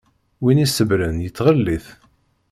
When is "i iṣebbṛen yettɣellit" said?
0.63-1.85